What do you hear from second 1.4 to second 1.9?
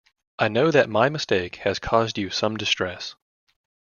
has